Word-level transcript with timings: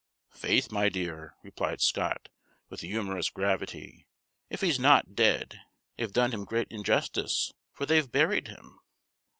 "Faith, 0.33 0.71
my 0.71 0.89
dear," 0.89 1.35
replied 1.43 1.79
Scott, 1.79 2.27
with 2.69 2.81
humorous 2.81 3.29
gravity, 3.29 4.07
"if 4.49 4.61
he's 4.61 4.79
not 4.79 5.13
dead 5.13 5.61
they've 5.95 6.11
done 6.11 6.31
him 6.31 6.43
great 6.43 6.67
injustice 6.71 7.53
for 7.71 7.85
they've 7.85 8.11
buried 8.11 8.47
him." 8.47 8.79